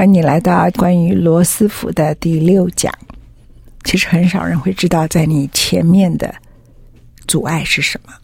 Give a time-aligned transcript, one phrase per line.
[0.00, 2.90] 欢迎你来到关于罗斯福的第六讲。
[3.84, 6.34] 其实很少人会知道，在你前面的
[7.28, 8.14] 阻碍是什么。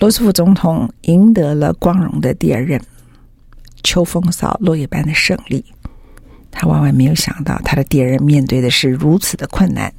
[0.00, 2.78] 罗斯福总统赢得了光荣的第二任
[3.82, 5.64] 秋风扫落叶般的胜利，
[6.50, 9.90] 他万万没有想到，他的第二任面对的是如此的困难。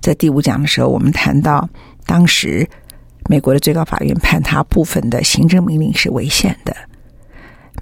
[0.00, 1.70] 在第五讲的时候，我们谈到
[2.04, 2.68] 当时
[3.30, 6.74] 美国的最高法院判他部分的行政命令是违宪的。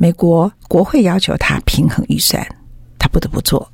[0.01, 2.43] 美国国会要求他平衡预算，
[2.99, 3.71] 他不得不做。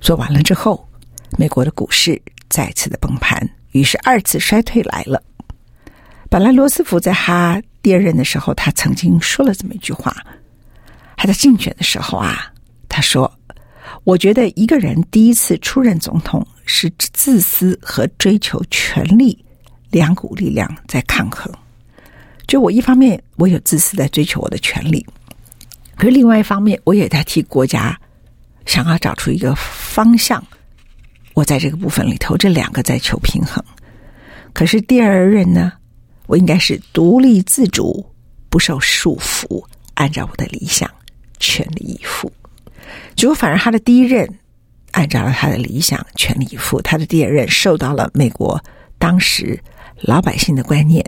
[0.00, 0.88] 做完了之后，
[1.36, 2.18] 美国的股市
[2.48, 5.22] 再次的崩盘，于是二次衰退来了。
[6.30, 10.16] 本来罗斯福在他第二任的时候，他曾经说了这么一句话：
[11.14, 12.50] 他在竞选的时候啊，
[12.88, 13.30] 他说
[14.04, 19.44] ：“我觉得一个人第一次出任总统是自私和追求权力
[19.90, 21.52] 两股力量在抗衡。
[22.46, 25.06] 就我一方面，我有自私在追求我的权利。”
[25.96, 27.98] 可是另外一方面，我也在替国家
[28.66, 30.44] 想要找出一个方向。
[31.32, 33.64] 我在这个部分里头，这两个在求平衡。
[34.52, 35.72] 可是第二任呢，
[36.26, 38.04] 我应该是独立自主，
[38.48, 39.64] 不受束缚，
[39.94, 40.90] 按照我的理想
[41.38, 42.30] 全力以赴。
[43.14, 44.28] 结果反而他的第一任
[44.92, 48.62] 按照了他的理想全力以赴，他的第二任受到了美国
[48.98, 49.58] 当时
[50.00, 51.04] 老百姓的观念、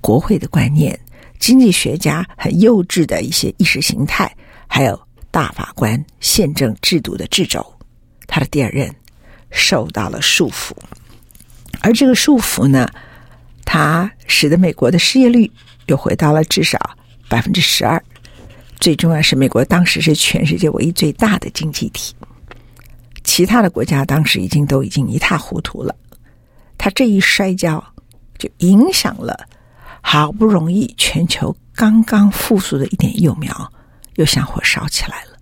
[0.00, 0.98] 国会的观念。
[1.42, 4.32] 经济学家很幼稚的一些意识形态，
[4.68, 7.66] 还有大法官宪政制度的掣肘，
[8.28, 8.88] 他的第二任
[9.50, 10.72] 受到了束缚，
[11.80, 12.88] 而这个束缚呢，
[13.64, 15.50] 它使得美国的失业率
[15.86, 16.78] 又回到了至少
[17.28, 18.00] 百分之十二。
[18.78, 22.14] 最重要是，美国当时是全世界唯一最大的经济体，
[23.24, 25.92] 其他的国家当时已经都已经一塌糊涂了。
[26.78, 27.84] 他这一摔跤，
[28.38, 29.48] 就影响了。
[30.04, 33.72] 好不容易，全球刚刚复苏的一点幼苗
[34.16, 35.38] 又像火烧起来了。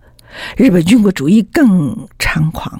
[0.55, 2.79] 日本军国主义更猖狂，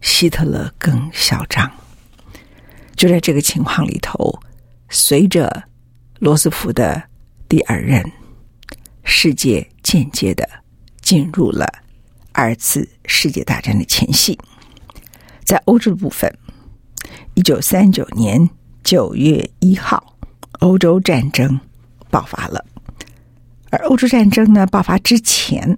[0.00, 1.70] 希特勒更嚣张。
[2.96, 4.36] 就在这个情况里头，
[4.88, 5.62] 随着
[6.18, 7.00] 罗斯福的
[7.48, 8.02] 第二任，
[9.04, 10.48] 世界间接的
[11.00, 11.66] 进入了
[12.32, 14.36] 二次世界大战的前夕。
[15.44, 16.36] 在欧洲的部分，
[17.34, 18.50] 一九三九年
[18.82, 20.11] 九月一号。
[20.62, 21.58] 欧洲战争
[22.08, 22.64] 爆发了，
[23.70, 25.76] 而欧洲战争呢，爆发之前，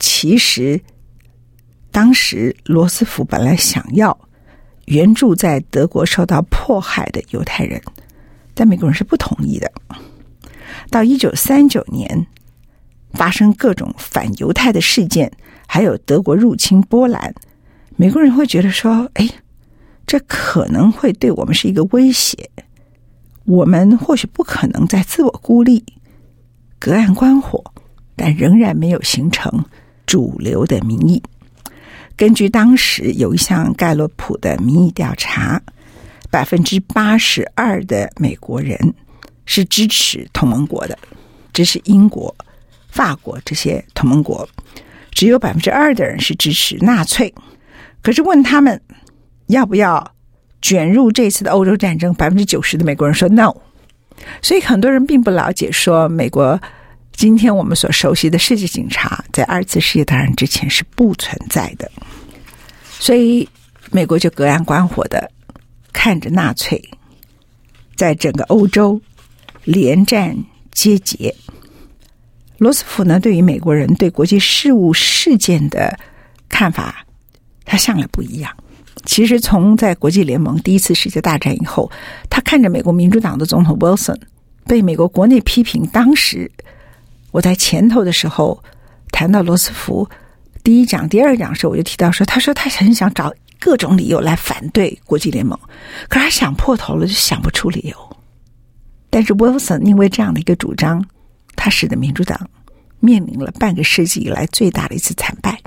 [0.00, 0.80] 其实
[1.90, 4.18] 当时罗斯福本来想要
[4.86, 7.78] 援助在德国受到迫害的犹太人，
[8.54, 9.70] 但美国人是不同意的。
[10.88, 12.26] 到一九三九年
[13.12, 15.30] 发生各种反犹太的事件，
[15.66, 17.34] 还有德国入侵波兰，
[17.96, 19.28] 美国人会觉得说：“哎，
[20.06, 22.48] 这可能会对我们是一个威胁。”
[23.48, 25.82] 我们或许不可能再自我孤立、
[26.78, 27.64] 隔岸观火，
[28.14, 29.64] 但仍然没有形成
[30.04, 31.22] 主流的民意。
[32.14, 35.58] 根据当时有一项盖洛普的民意调查，
[36.30, 38.78] 百分之八十二的美国人
[39.46, 40.98] 是支持同盟国的，
[41.54, 42.36] 支持英国、
[42.90, 44.46] 法国这些同盟国，
[45.10, 47.34] 只有百分之二的人是支持纳粹。
[48.02, 48.78] 可是问他们
[49.46, 50.17] 要不要？
[50.60, 53.54] 卷入这次的欧洲战争，百分之九十的美国人说 no，
[54.42, 56.60] 所以很多人并不了解说，美国
[57.12, 61.90] 今天我们所熟悉的世界警察，在二次世界大战之前是不存在的，
[62.98, 63.48] 所以
[63.90, 65.30] 美国就隔岸观火的
[65.92, 66.82] 看着纳粹
[67.96, 69.00] 在整个欧洲
[69.64, 70.36] 连战
[70.72, 71.34] 皆捷。
[72.58, 75.96] 罗斯福呢，对于美国人对国际事务事件的
[76.48, 77.06] 看法，
[77.64, 78.52] 他向来不一样。
[79.08, 81.90] 其实，从在国际联盟第一次世界大战以后，
[82.28, 84.20] 他看着美国民主党的总统 Wilson
[84.66, 85.86] 被美国国内批评。
[85.86, 86.48] 当时
[87.30, 88.62] 我在前头的时候
[89.10, 90.06] 谈到罗斯福
[90.62, 95.58] 第一讲、第二讲的时候，我就提到说，他说他很想找各种理由来反对国际联盟，
[96.10, 98.16] 可是他想破头了，就想不出理由。
[99.08, 101.02] 但是 Wilson 因为这样的一个主张，
[101.56, 102.38] 他使得民主党
[103.00, 105.58] 面临了半个世纪以来最大的一次惨败。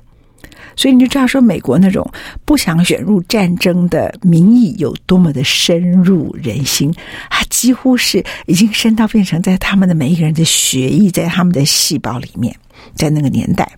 [0.75, 2.09] 所以你就知道说，美国那种
[2.45, 6.93] 不想卷入战争的民意有多么的深入人心，
[7.29, 12.55] 它几乎是已经深到变成在他们的每一个人的血液，在他们的细胞里面。
[12.95, 13.71] 在那个年代，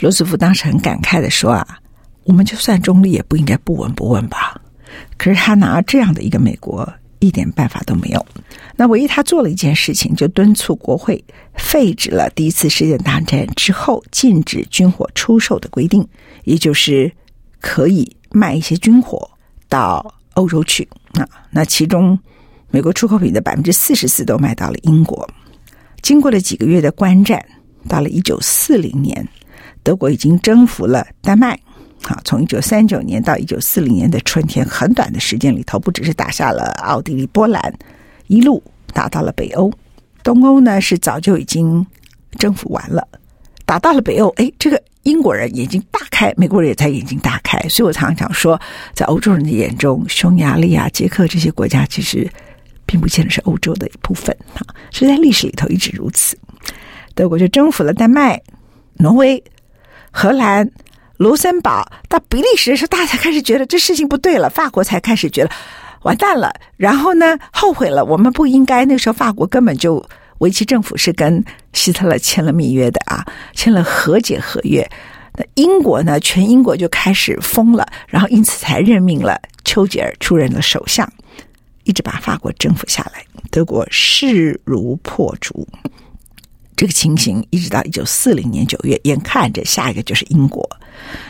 [0.00, 1.78] 罗斯福当时很感慨的说：“啊，
[2.24, 4.60] 我们就算中立，也不应该不闻不问吧。”
[5.16, 6.90] 可是他拿这样的一个美国。
[7.20, 8.26] 一点办法都没有。
[8.76, 11.24] 那唯一他做了一件事情，就敦促国会
[11.54, 16.06] 废止了第一次世界大战之后禁止军火出售的规定，
[16.44, 17.12] 也就是
[17.60, 19.30] 可以卖一些军火
[19.68, 20.88] 到欧洲去。
[21.12, 22.18] 那那其中，
[22.70, 25.28] 美国出口品的百分之四十四都卖到了英国。
[26.02, 27.44] 经过了几个月的观战，
[27.88, 29.28] 到了一九四零年，
[29.82, 31.58] 德国已经征服了丹麦。
[32.02, 37.74] 好，从一九三九年到一九四零年的春天，很短的时间里头，不只是打下了奥地利、波兰，
[38.28, 38.62] 一路
[38.94, 39.70] 打到了北欧。
[40.22, 41.84] 东欧呢是早就已经
[42.38, 43.06] 征服完了，
[43.66, 44.28] 打到了北欧。
[44.36, 47.58] 哎，这个英国人眼睛大开，美国人也在眼睛大开。
[47.68, 48.58] 所以我常常讲说，
[48.94, 52.30] 在欧洲人的眼中，匈牙利啊、捷克这些国家其实
[52.86, 56.38] 并不见得是欧洲的一部分啊，所以在历史里头一直如此。
[57.14, 58.40] 德国就征服了丹麦、
[58.94, 59.42] 挪威、
[60.10, 60.70] 荷兰。
[61.18, 64.48] 卢森堡到比利时的时候，大家开始觉得这事情不对了。
[64.48, 65.50] 法国才开始觉得
[66.02, 68.04] 完蛋了，然后呢，后悔了。
[68.04, 70.04] 我们不应该那时候法国根本就
[70.38, 74.88] 维希政府是跟希特勒签了密约的啊， 签了和解合约。
[75.34, 81.12] 那英国呢，全英国就开始疯了，然后因此才任命了丘吉尔出任了首相，
[81.82, 83.24] 一直把法国征服下来。
[83.50, 85.66] 德国势如破竹。
[86.76, 90.64] 这个情形一直到一九四零年九月，眼看着下一个就是英国。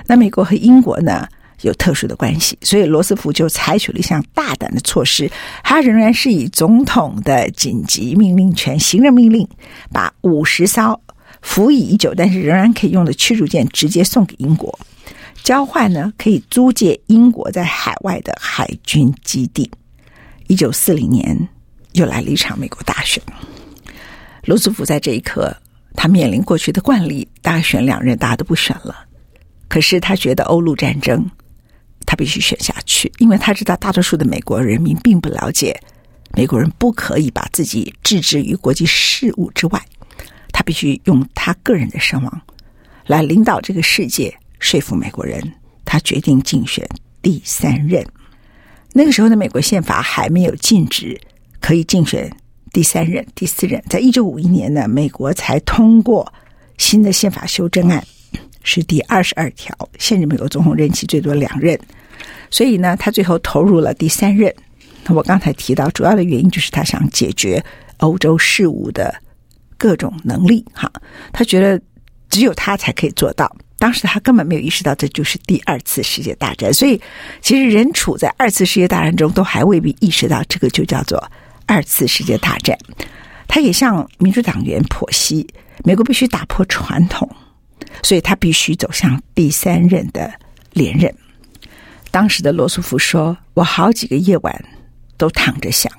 [0.07, 1.27] 那美国和英国呢
[1.63, 5.31] 有特殊的关系，所以罗斯福就采取了一项大胆的措施，
[5.63, 9.49] 他仍然是以总统的紧急命令权、行政命令，
[9.93, 11.01] 把五十艘
[11.43, 14.79] 服役已久但是仍然可以用的驱逐舰直接送给英国，
[15.43, 19.71] 交换呢可以租借英国在海外的海军基地。
[20.47, 21.49] 一九四零年
[21.93, 23.23] 又来了一场美国大选。
[24.45, 25.55] 罗斯福在这一刻，
[25.95, 28.95] 他面临过去的惯例，大选两任，大家都不选了。
[29.69, 31.25] 可是他觉得欧陆战争，
[32.07, 35.79] 他必须选下去，因为他知道大多数的美国人民并不了解，
[36.35, 39.85] 美国人不可以把自己置之于国际事务之外，
[40.53, 42.43] 他必须用他个人的声望
[43.07, 45.41] 来领导这个世界，说服美国人。
[45.85, 46.87] 他决定竞选
[47.23, 48.05] 第三任。
[48.93, 51.19] 那个时候的美国宪法还没有禁止
[51.61, 52.31] 可以竞选。
[52.71, 56.31] 第三任、第四任，在一九五一年呢，美国才通过
[56.77, 58.07] 新的宪法修正案，
[58.69, 61.79] 是第二十二条，限制美国总统任期最多两任。
[62.51, 64.55] 所以呢，他最后投入了第三任。
[65.09, 67.65] 我刚才提到，主要的原因就是他想解决
[67.97, 69.15] 欧洲事务的
[69.79, 70.65] 各种能力。
[70.75, 70.93] 哈，
[71.33, 71.81] 他觉得
[72.29, 73.51] 只有他才可以做到。
[73.79, 77.01] 当时他根本没有意识到这就是第二次世界大战，所以
[77.41, 81.23] 其实人处在二次世界大战中，都还未必意识到这个就叫做。
[81.65, 82.77] 二次世界大战，
[83.47, 85.47] 他也向民主党员剖析，
[85.85, 87.31] 美国必须打破传统，
[88.03, 90.33] 所以他必须走向第三任的
[90.73, 91.15] 连任。
[92.11, 94.65] 当时的罗斯福说：“我好几个夜晚
[95.17, 95.93] 都躺着想，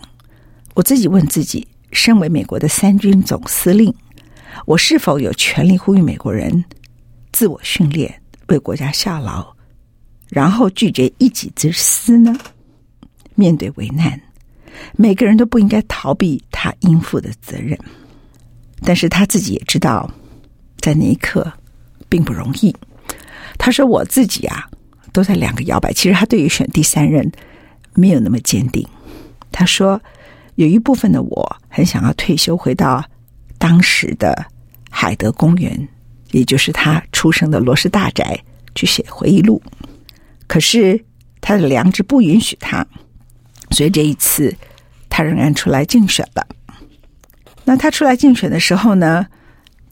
[0.73, 3.93] 我自己问自己，身为美国的三军总司令，
[4.65, 6.63] 我是否有权利呼吁美国人
[7.31, 9.47] 自我训练，为国家效劳，
[10.29, 12.35] 然后拒绝一己之私呢？
[13.35, 14.19] 面对危难。”
[14.95, 17.77] 每个人都不应该逃避他应负的责任，
[18.81, 20.09] 但是他自己也知道，
[20.77, 21.51] 在那一刻
[22.09, 22.75] 并不容易。
[23.57, 24.67] 他说：“我自己啊，
[25.13, 25.93] 都在两个摇摆。
[25.93, 27.31] 其实他对于选第三任
[27.93, 28.85] 没有那么坚定。
[29.51, 30.01] 他说，
[30.55, 33.03] 有一部分的我很想要退休，回到
[33.57, 34.45] 当时的
[34.89, 35.87] 海德公园，
[36.31, 38.37] 也就是他出生的罗氏大宅
[38.75, 39.61] 去写回忆录。
[40.47, 40.99] 可是
[41.39, 42.85] 他的良知不允许他，
[43.71, 44.53] 所以这一次。”
[45.11, 46.47] 他仍然出来竞选了。
[47.65, 49.25] 那他出来竞选的时候呢，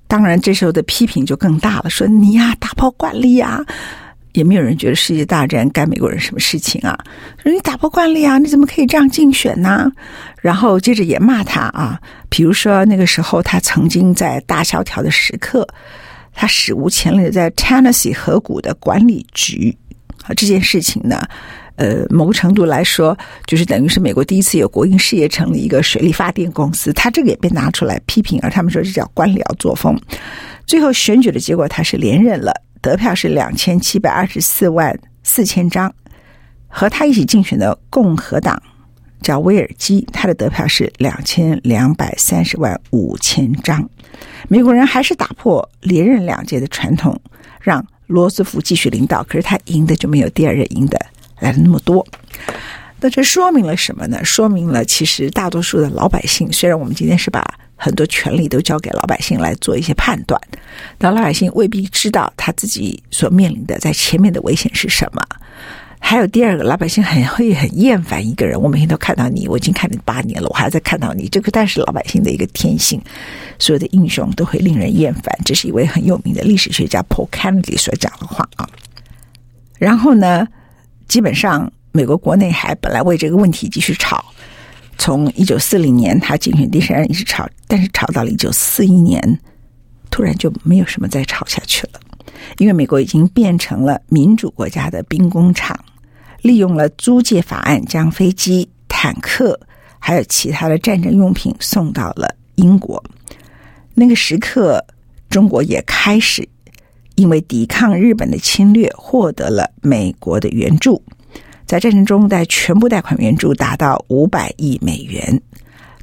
[0.08, 3.60] 当然这时候的批评就更大了，说你呀打破惯例啊，
[4.32, 6.98] 也没有人觉得世界大战干美国人什么事情啊，
[7.44, 9.92] 说你打破惯例啊，你怎么可以这样竞选呢？
[10.42, 12.00] 然后接着也骂他啊，
[12.30, 15.68] 比如说那个时候他曾经在大萧条的时刻，
[16.34, 19.76] 他史无前例的在 Tennessee 河谷的管理局
[20.24, 21.22] 啊这件事情呢。
[21.78, 29.96] 呃，某个程度来说，就是等于是美国第一次有国营事业成立一个水力发电公司，他这个也被拿出来批评，而他们说这叫官僚作风。
[30.66, 35.94] 最后选举的结果，他是连任了，得票是两千七百二十四万四千张，
[36.68, 38.62] 和他一起竞选的共和党
[39.22, 43.88] 叫威尔基，他的得票是两千两百三十万五千张。
[44.50, 47.16] 美国人还是打破连任两届的传统，
[47.62, 50.98] 让罗斯福继续领导，可是他赢的就没有第二任赢的
[51.40, 52.06] 来的那么多。
[53.00, 54.24] 那这说明了什么呢？
[54.26, 60.42] 说明了其实大多数的老百姓，虽然我们今天是把很多权力都交给老百姓来做一些判断，
[60.98, 65.22] 但老百姓未必知道他自己所面临的在前面的危险是什么。
[66.00, 68.60] 还有第二个，老百姓很会很厌烦一个人。
[68.60, 71.28] 我每天都看到你，我已经看你八年了，我还在看到你。
[71.28, 73.02] 这个，但是老百姓的一个天性，
[73.60, 75.24] 所有的英雄都会令人厌烦。
[75.44, 78.70] 这是一位很有名的历史学家 Paul Kennedy 所讲的话啊。
[79.78, 80.48] 然后呢，
[81.08, 84.24] 基本上美国国内还本来为这个问题继续吵，
[84.98, 89.40] 从一九四零年他竞选第三任一直吵，但是吵到了一九四一年，
[90.10, 92.00] 突然就没有什么再吵下去了。
[92.58, 95.78] 因为美国已经变成了民主国家的兵工厂，
[96.42, 99.60] 利用了租借法案，将飞机、坦克
[99.98, 103.04] 还有其他的战争用品送到了英国。
[103.94, 104.84] 那个时刻，
[105.30, 106.48] 中国也开始
[107.18, 111.04] 因为抵抗日本的侵略，获得了美国的援助。
[111.66, 115.42] 在战争中，在全部贷款援助达到五百亿美元。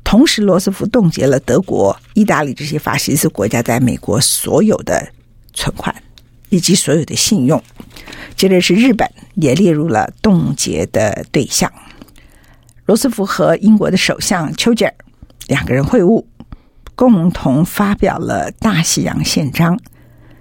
[0.04, 5.09] 同时，罗斯福冻结了德国、意大利这些法西斯国家在美国所有的
[5.54, 5.94] 存款。
[6.50, 7.61] 以及所有的信用，
[8.37, 11.73] 接着是日本也列入了冻结的对象。
[12.87, 14.94] 罗斯福和英国的首相丘吉尔
[15.49, 16.25] 两个人会晤，
[16.94, 19.76] 共同发表了《大西洋宪章》，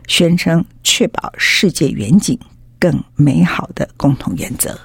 [0.08, 2.38] 宣称确保世界远景
[2.80, 4.80] 更美好的共同原则。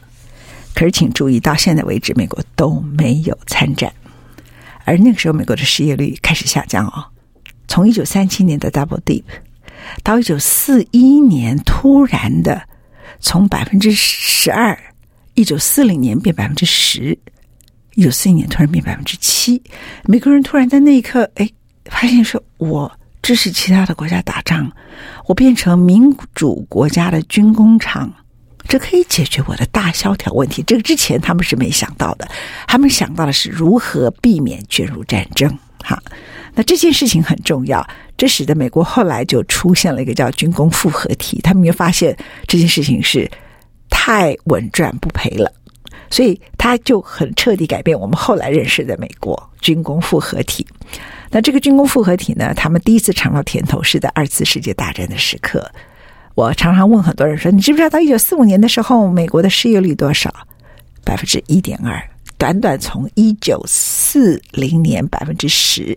[0.75, 3.93] 可是，请注意，到现在为止，美国都没有参战，
[4.85, 7.05] 而那个时候，美国的失业率开始下降哦，
[7.67, 9.25] 从一九三七年的 Double Deep。
[10.03, 12.63] 到一九四一年，突然的
[13.21, 14.79] 从百分之十二，
[15.35, 17.19] 一九四零年变百分之十，
[17.95, 19.63] 一九四一年突然变百分之七。
[20.05, 21.49] 美国人突然在那一刻，哎，
[21.87, 22.98] 发现说，我
[23.29, 24.73] 支持其他的国家打仗，
[25.27, 28.11] 我变成民主国家的军工厂，
[28.67, 30.63] 这可以解决我的大萧条问题。
[30.63, 32.27] 这个之前他们是没想到的，
[32.67, 35.47] 他们想到的是如何避免卷入战争。
[35.85, 36.03] 哈，
[36.55, 37.87] 那这件事情很重要。
[38.17, 42.17] 这使得美国后来就出现了一个叫军工复合体，他们就发现
[42.47, 43.31] 这件事情是
[43.91, 45.53] 太稳赚不赔了，
[46.09, 50.67] 所以他就很彻底改变我们后来认识的美国军工复合体。
[51.31, 55.71] 那这个军工复合体呢，他们第一次尝到甜头是在二次世界大战的时刻。
[56.35, 60.33] 我常常问很多人说：“你知不知道到一九四五年的时候，美国的失业率多少？
[61.05, 62.03] 百分之一点二，
[62.37, 65.97] 短短从一九四零年百分之十，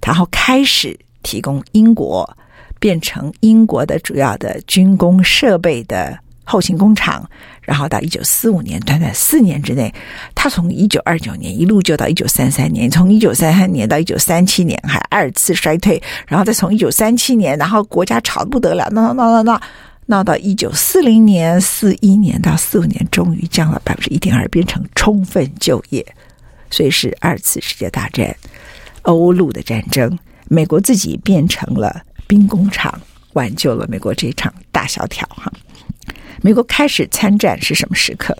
[0.00, 2.38] 然后开始。”提供英国
[2.78, 6.16] 变成英国的主要的军工设备的
[6.48, 7.28] 后勤工厂，
[7.60, 9.92] 然后到一九四五年，短短四年之内，
[10.34, 19.60] 他从一九二九年一路就到一九三三年，从一九三三年到一九三七年还二次衰退，然后再从一九三七年，然后国家吵得不得了，闹闹闹闹闹
[20.06, 26.04] 闹到一九四零年、四一年到四五年，终于降了百分之一点二，变成充分就业，
[26.70, 28.34] 所以是二次世界大战，
[29.02, 30.18] 欧陆的战争。
[30.50, 32.98] 美国自己变成了兵工厂，
[33.34, 35.28] 挽救了美国这场大萧条。
[35.28, 35.52] 哈，
[36.42, 38.36] 美国开始参战是什么时刻？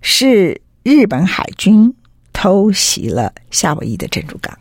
[0.00, 1.92] 是日本海军
[2.32, 4.56] 偷袭了夏威夷的珍珠港，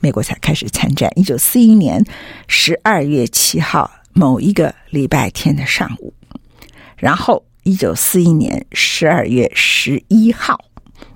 [0.00, 1.10] 美国才开始参战。
[1.16, 2.04] 一九四一年
[2.46, 6.12] 十二月七号某一个礼拜天的上午，
[6.96, 10.62] 然后一九四一年十二月十一号，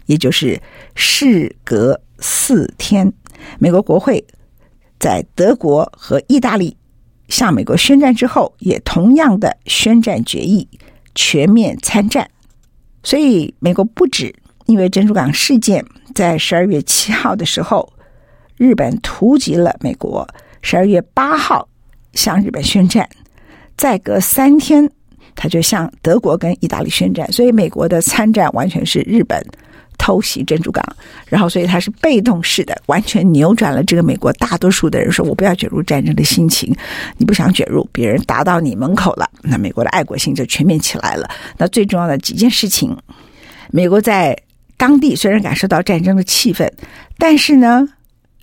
[0.06, 0.60] 也就是
[0.94, 3.12] 事隔四天，
[3.58, 4.24] 美国国会。
[4.98, 6.76] 在德国和意大利
[7.32, 10.68] 向美国宣战之后，也同样的宣战决议，
[11.14, 12.28] 全面参战。
[13.02, 14.34] 所以，美国不止
[14.66, 15.82] 因为珍珠港事件，
[16.14, 17.90] 在十二月七号的时候，
[18.58, 20.22] 日本突袭了美国；
[20.60, 21.66] 十二月八号
[22.12, 23.08] 向日本宣战，
[23.78, 24.86] 再隔三天，
[25.34, 27.32] 他就向德国跟意大利宣战。
[27.32, 29.42] 所以，美国的参战完全是日本。
[30.02, 30.84] 偷袭珍珠港，
[31.26, 36.74] 然后所以他是被动式的，完全扭转了这个美国大多数的人说“我不要卷入战争”的心情。
[37.18, 41.30] 你不想卷入，别人打到你门口了，那美国的爱国心就全面起来了。
[41.56, 42.96] 那最重要的几件事情，
[43.70, 44.36] 美国在
[44.76, 46.68] 当地虽然感受到战争的气氛，
[47.16, 47.86] 但是呢，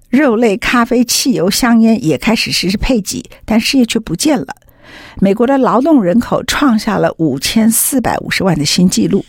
[0.09, 4.47] 肉类、咖啡、汽油、香烟也开始实施配给，但失业却不见了。
[5.19, 9.25] 美国的劳动人口创下了五千四百五十万的新纪录。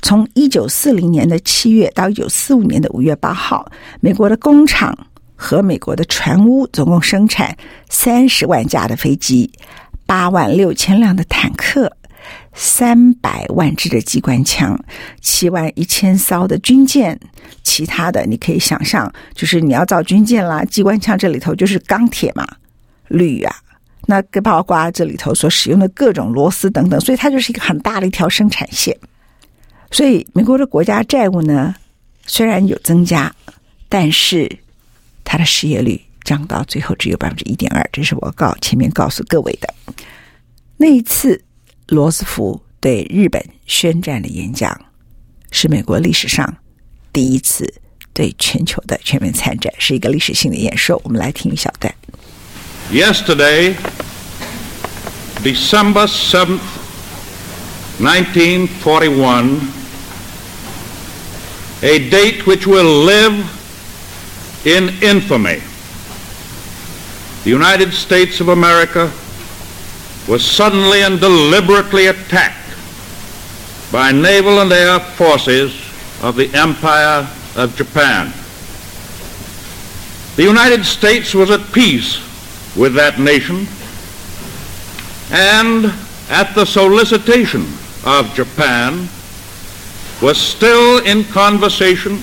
[0.00, 4.96] 从一九四零年的七月到一九四五年的五月八号，美国的工厂
[5.34, 7.56] 和美国的船坞总共生产
[7.88, 9.50] 三十万架的飞机、
[10.06, 11.92] 八万六千辆的坦克、
[12.54, 14.78] 三百万支的机关枪，
[15.20, 17.18] 七万一千艘的军舰，
[17.62, 22.46] 其他的你可以想象，就是你要造军舰啦，机关枪这里头就是钢铁嘛，
[23.08, 23.54] 铝啊，
[24.06, 28.96] 那个包括这里头所使用的各种螺丝等等，所以它就是一个很大的一条生产线。
[29.90, 31.74] 所以美国的国家债务呢，
[32.26, 33.34] 虽然有增加，
[33.88, 34.58] 但是
[35.24, 39.74] 它的失业率降到最后只有百分之一点二，这是我告前面告诉各位的。
[40.76, 41.42] 那一次，
[41.88, 44.78] 罗斯福对日本宣战的演讲，
[45.50, 46.56] 是美国历史上
[47.12, 47.72] 第一次
[48.12, 51.00] 对全球的全面参战，是一个历史性的演说。
[51.02, 51.92] 我们来听一小段。
[52.92, 53.74] Yesterday,
[55.42, 56.60] December seventh,
[58.00, 59.58] nineteen forty-one,
[61.82, 63.34] a date which will live
[64.66, 65.60] in infamy.
[67.44, 69.12] The United States of America.
[70.28, 72.68] was suddenly and deliberately attacked
[73.90, 75.72] by naval and air forces
[76.22, 78.30] of the Empire of Japan.
[80.36, 82.20] The United States was at peace
[82.76, 83.66] with that nation
[85.30, 85.86] and
[86.28, 87.66] at the solicitation
[88.04, 89.08] of Japan
[90.20, 92.14] was still in conversation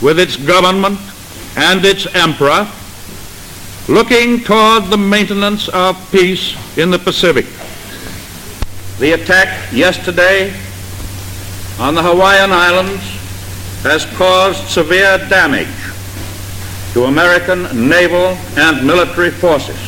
[0.00, 0.98] with its government
[1.56, 2.68] and its emperor
[3.88, 7.46] looking toward the maintenance of peace in the Pacific.
[8.98, 10.54] The attack yesterday
[11.80, 13.02] on the Hawaiian Islands
[13.82, 15.66] has caused severe damage
[16.92, 19.78] to American naval and military forces.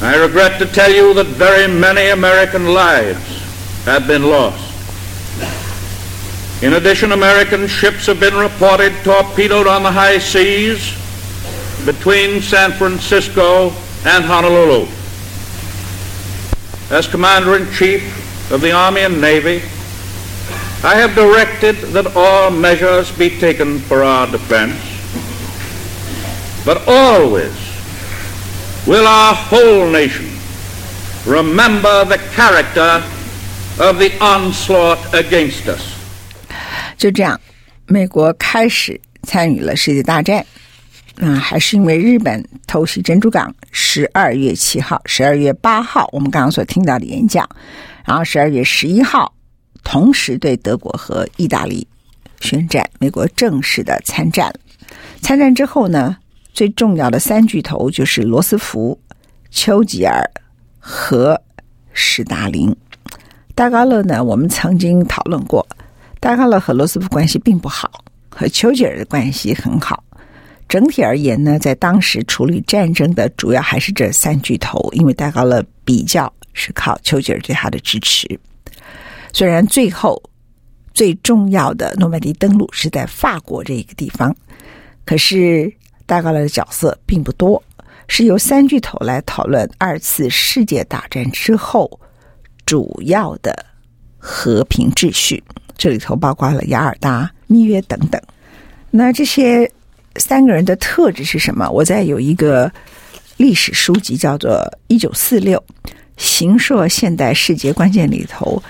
[0.00, 3.42] I regret to tell you that very many American lives
[3.84, 4.71] have been lost.
[6.62, 10.94] In addition, American ships have been reported torpedoed on the high seas
[11.84, 13.70] between San Francisco
[14.04, 14.86] and Honolulu.
[16.90, 19.62] As Commander-in-Chief of the Army and Navy,
[20.84, 24.74] I have directed that all measures be taken for our defense,
[26.64, 27.54] but always
[28.86, 30.28] will our whole nation
[31.24, 33.02] remember the character
[33.78, 35.80] of the onslaught against us.
[36.96, 37.40] 就这样，
[37.86, 40.44] 美国开始参与了世界大战。
[41.16, 47.48] 那、嗯、还是因为日本偷袭珍珠港，十二月七号、十二月八号，我们刚刚所听到的演讲，
[48.04, 49.34] 然后十二月十一号，
[49.84, 51.86] 同时对德国和意大利
[52.40, 54.52] 宣战，美国正式的参战。
[55.20, 56.16] 参战之后呢，
[56.54, 58.98] 最重要的三巨头就是罗斯福、
[59.50, 60.22] 丘吉尔
[60.78, 61.40] 和
[61.92, 62.74] 史达林。
[63.54, 65.66] 戴高乐呢，我们曾经讨论过，
[66.20, 70.02] 戴高乐和罗斯福关系并不好，和丘吉尔的关系很好。
[70.68, 78.26] 整体而言呢，在当时处理战争的主要还是这三巨头，因为戴高乐比较是靠丘吉尔对他的支持。
[79.34, 80.20] 虽然最后
[80.94, 84.34] 最重要的诺曼底登陆是在法国这一个地方，
[85.04, 85.70] 可是
[86.06, 87.62] 戴高乐的角色并不多，
[88.08, 92.00] 是由三巨头来讨论二次世界大战之后
[92.72, 93.54] 主要的
[94.16, 95.44] 和平秩序。
[95.76, 98.18] 这里头包括了雅尔达密约等等。
[98.90, 99.70] 那这些。
[100.16, 101.66] 三个人的特质是什么？
[101.70, 102.70] 我在有一个
[103.38, 104.50] 历史书籍叫做
[104.86, 105.64] 《一九四六：
[106.18, 108.62] 形塑现代世界关键》里头，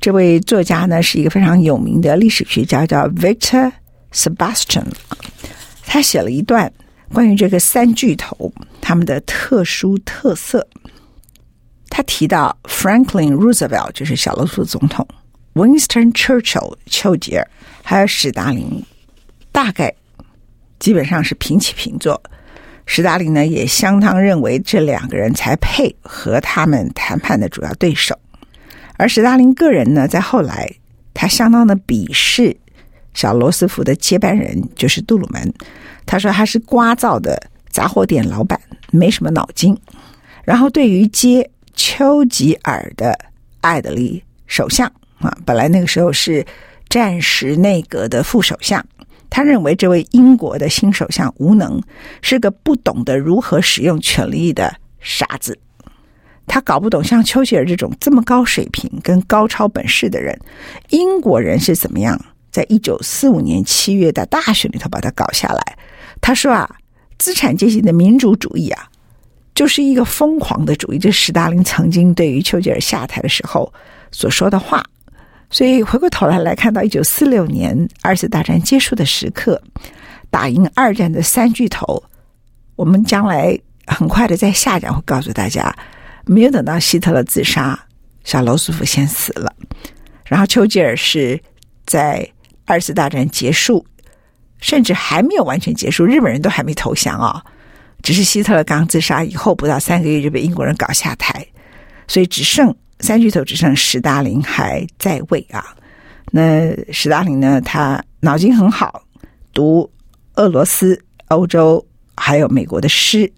[0.00, 3.70] 这位作家呢是一个非常有名的历史学家，叫 Victor
[4.12, 4.86] Sebastian。
[5.86, 6.72] 他写了一段
[7.12, 10.66] 关于这个三巨头他们的特殊特色。
[11.94, 15.06] 他提到 Franklin Roosevelt 就是小罗斯福总统
[15.52, 17.46] ，Winston Churchill 丘吉尔，
[17.82, 18.82] 还有史达林，
[19.52, 19.94] 大概。
[20.78, 22.20] 基本上是平起平坐，
[22.86, 28.18] 史达林呢也相当认为这两个人才配和他们谈判的主要对手，
[28.96, 30.68] 而史达林个人呢，在后来
[31.14, 32.56] 他相当的鄙视
[33.14, 35.54] 小罗斯福的接班人，就是杜鲁门，
[36.04, 39.78] 他说他是聒噪的杂货店老板，没什么脑筋。
[40.44, 41.48] 然后对于接
[41.84, 43.18] 丘吉尔的
[43.60, 44.86] 艾德利首相
[45.18, 46.46] 啊，本来那个时候是
[46.88, 48.86] 战时内阁的副首相。
[49.28, 51.82] 他认为这位英国的新首相无能，
[52.22, 55.58] 是个不懂得如何使用权力的傻子。
[56.46, 60.38] 他搞不懂像丘吉尔这种这么高水平跟高超本事的人，
[60.90, 62.16] 英国人是怎么样
[62.52, 65.78] 在一九四五年七月的大选里头把他搞下来。
[66.20, 66.76] 他说啊，
[67.18, 68.88] 资产阶级的民主主义啊，
[69.54, 70.98] 就是一个疯狂的主义。
[70.98, 73.72] 这是史达林曾经对于丘吉尔下台的时候
[74.10, 74.82] 所说的话。
[75.50, 79.62] 所以回过头来来看到一九四六年二次大战结束的时刻，
[80.30, 82.02] 打赢二战的三巨头，
[82.74, 85.70] 我们将来很快的在下讲会告诉大家，
[86.24, 87.78] 没有等到希特勒自杀，
[88.24, 89.52] 小罗斯福先死了，
[90.24, 91.38] 然后丘吉尔是
[91.84, 92.26] 在
[92.64, 93.84] 二次大战结束，
[94.58, 97.36] 甚至还没有完全结束，日本人都还没投降啊、哦，
[98.02, 101.46] 只是希特勒刚自杀以后不到三个月就被英国人搞下台，
[102.08, 105.76] 所以只剩三巨头，只剩史达林还在位啊。
[106.30, 109.02] 那史达林呢，他脑筋很好，
[109.52, 109.88] 读
[110.34, 111.84] 俄罗斯、欧洲
[112.16, 113.30] 还有美国的诗，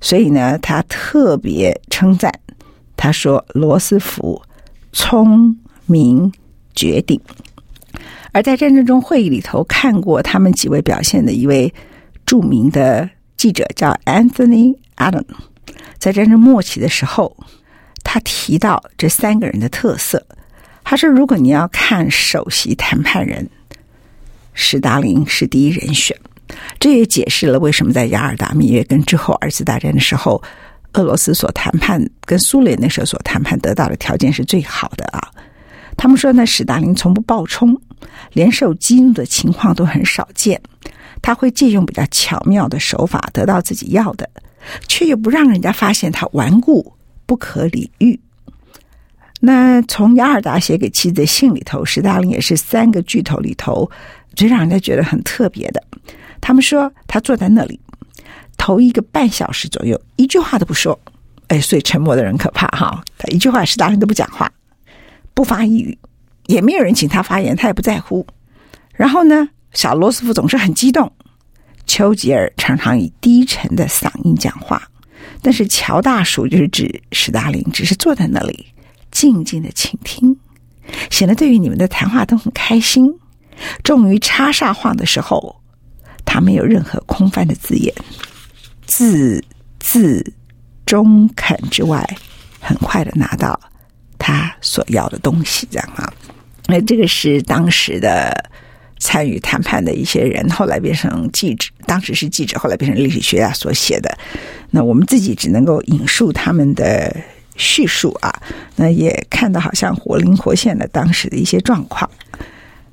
[0.00, 2.32] 所以呢，他特别称赞。
[2.96, 4.40] 他说：“罗斯福
[4.92, 6.30] 聪明
[6.74, 7.20] 绝顶。”
[8.32, 11.72] 而在战争中会议里头看过他们几位表现的一位
[12.26, 13.08] 著名的
[13.40, 15.24] 记者叫 Anthony Allen，
[15.96, 17.34] 在战争末期的时候，
[18.04, 20.22] 他提到这三个人的特色。
[20.84, 23.48] 他说：“如果你要看首席谈判人，
[24.52, 26.14] 史达林是第一人选。
[26.78, 30.42] 这也解释了为什么在雅尔达密约跟之后二次大战的时候。”
[30.92, 35.30] 俄罗斯所谈判跟苏联那时候所谈判得到的条件是最好的啊！
[35.96, 37.80] 他们说呢，史达林从不暴冲，
[38.34, 40.60] 连受激怒的情况都很少见。
[41.22, 44.28] 他会借用比较巧妙的手法得到自己要的，
[44.88, 46.94] 却又不让人家发现他顽固
[47.26, 48.18] 不可理喻。
[49.40, 53.90] 那从雅尔达写给妻子的信里头，史达林也是三个巨头里头
[54.34, 55.82] 最让人家觉得很特别的。
[56.40, 57.80] 他们说他坐在那里。
[58.62, 61.00] 头一个半小时左右，一句话都不说。
[61.48, 63.02] 哎，所以沉默的人可怕哈！
[63.16, 64.52] 他一句话，史达林都不讲话，
[65.32, 65.98] 不发一语，
[66.44, 68.26] 也没有人请他发言，他也不在乎。
[68.92, 71.10] 然后呢，小罗斯福总是很激动，
[71.86, 74.82] 丘吉尔常常以低沉的嗓音讲话，
[75.42, 78.66] 但是乔大叔就是指史达林，只是坐在那里
[79.10, 80.36] 静静的倾听，
[81.10, 83.06] 显得对于你们的谈话都很开心。
[83.82, 85.60] 终于插上话的时候，
[86.24, 87.94] 他没有任何空泛的字眼。
[88.86, 89.44] 字
[89.78, 90.32] 字
[90.86, 92.04] 中肯之外，
[92.58, 93.58] 很快的拿到
[94.18, 96.12] 他所要的东西，这样啊。
[96.66, 98.49] 那这个是当时的
[99.00, 104.16] 参与谈判的一些人，后来变成记者，当时是记者，后来变成历史学家所写的。
[104.70, 107.12] 那我们自己只能够引述他们的
[107.56, 108.32] 叙述啊。
[108.76, 112.08] 那也看到好像活灵活现的当时的一些状况。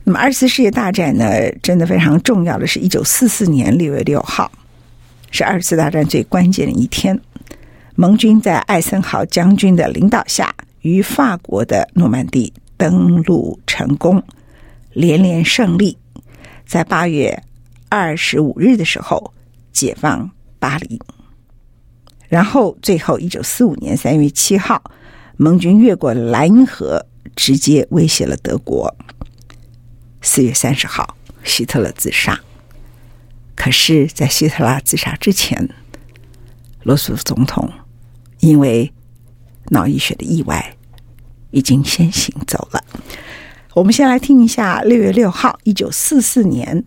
[0.03, 4.51] 那么二次世界大战呢，真的非常重要的是一九四四年六月六号。
[5.29, 7.19] 是二次大战最关键的一天，
[7.95, 14.23] 盟军在艾森豪将军的领导下，于法国的诺曼底登陆成功，
[14.97, 15.95] 连连胜利，
[16.65, 17.43] 在八月
[17.87, 19.31] 二十五日的时候
[19.71, 20.99] 解放巴黎。
[22.27, 24.81] 然后，最后一九四五年三月七号，
[25.35, 27.05] 盟军越过莱茵河，
[27.35, 28.91] 直接威胁了德国。
[30.23, 32.39] 四月三十号，希特勒自杀。
[33.55, 35.69] 可是，在希特勒自杀之前，
[36.81, 37.71] 罗斯福总统
[38.39, 38.91] 因为
[39.69, 40.75] 脑溢血的意外
[41.51, 42.83] 已经先行走了。
[43.76, 46.84] 我们先来听一下六月六号，一九四四年，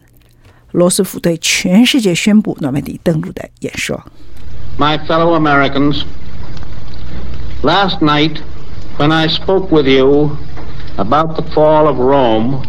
[0.72, 4.04] 罗斯福对全世界宣布诺曼底登陆的演说。
[4.78, 6.04] My fellow Americans,
[7.64, 8.40] last night
[8.98, 10.38] when I spoke with you
[10.98, 12.64] about the fall of Rome,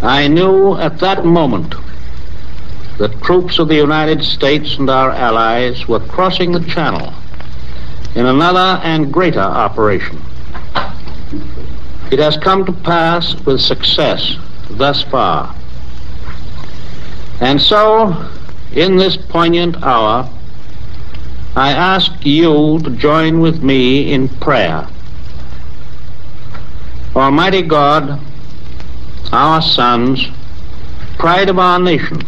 [0.00, 1.74] I knew at that moment.
[2.98, 7.12] The troops of the United States and our allies were crossing the Channel
[8.16, 10.20] in another and greater operation.
[12.13, 14.37] It has come to pass with success
[14.69, 15.55] thus far.
[17.41, 18.29] And so,
[18.71, 20.29] in this poignant hour,
[21.55, 24.87] I ask you to join with me in prayer.
[27.15, 28.19] Almighty God,
[29.31, 30.27] our sons,
[31.17, 32.21] pride of our nation,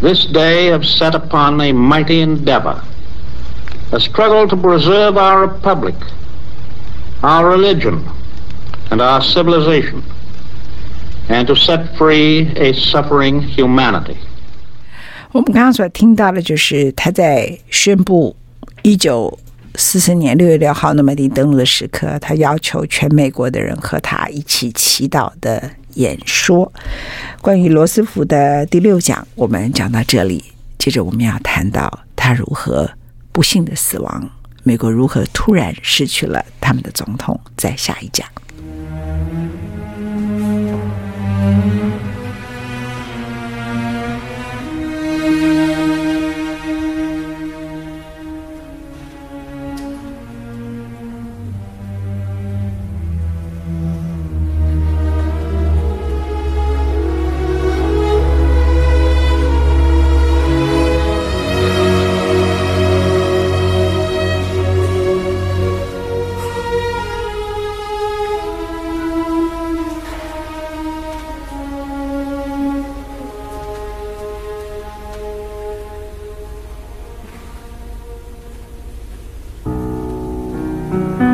[0.00, 2.80] this day have set upon a mighty endeavor,
[3.90, 5.96] a struggle to preserve our republic,
[7.24, 8.08] our religion,
[8.92, 10.02] and our civilization,
[11.28, 14.16] and to set free a suffering humanity.
[15.32, 18.36] 我们刚刚所听到的就是他在宣布
[18.82, 19.38] 一九
[19.76, 25.70] 四四年六月六号诺曼底登陆的时刻，他要求全美国的人和他一起祈祷的。
[25.96, 26.72] 演说
[27.42, 30.42] 关于罗斯福的第六讲，我们讲到这里。
[30.78, 32.90] 接着我们要谈到他如何
[33.30, 34.30] 不幸的死亡，
[34.62, 38.26] 美国如何突然失去了他们的总统，在下一讲。
[80.92, 81.31] 拜。